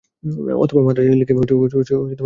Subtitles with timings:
[0.63, 2.13] অথবা মান্দ্রাজে লিখে কোন লোক পাঠাবে।